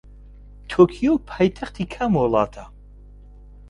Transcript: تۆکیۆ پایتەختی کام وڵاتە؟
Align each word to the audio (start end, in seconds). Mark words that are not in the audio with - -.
تۆکیۆ 0.69 1.13
پایتەختی 1.29 1.85
کام 1.93 2.13
وڵاتە؟ 2.21 2.63